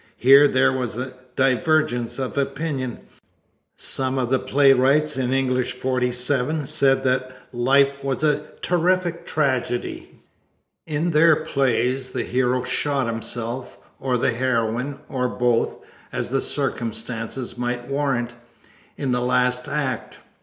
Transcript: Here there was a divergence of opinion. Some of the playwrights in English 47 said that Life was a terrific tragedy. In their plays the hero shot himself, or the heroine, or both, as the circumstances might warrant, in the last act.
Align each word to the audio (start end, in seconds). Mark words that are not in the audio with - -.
Here 0.17 0.47
there 0.47 0.73
was 0.73 0.97
a 0.97 1.13
divergence 1.35 2.17
of 2.17 2.35
opinion. 2.35 3.01
Some 3.77 4.17
of 4.17 4.31
the 4.31 4.39
playwrights 4.39 5.15
in 5.15 5.31
English 5.31 5.73
47 5.73 6.65
said 6.65 7.03
that 7.03 7.37
Life 7.53 8.03
was 8.03 8.23
a 8.23 8.45
terrific 8.63 9.27
tragedy. 9.27 10.19
In 10.87 11.11
their 11.11 11.35
plays 11.35 12.09
the 12.09 12.23
hero 12.23 12.63
shot 12.63 13.05
himself, 13.05 13.77
or 13.99 14.17
the 14.17 14.31
heroine, 14.31 14.97
or 15.07 15.27
both, 15.29 15.77
as 16.11 16.31
the 16.31 16.41
circumstances 16.41 17.55
might 17.55 17.87
warrant, 17.87 18.33
in 18.97 19.11
the 19.11 19.21
last 19.21 19.67
act. 19.67 20.17